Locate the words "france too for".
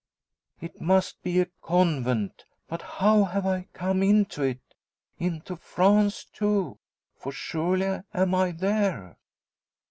5.55-7.31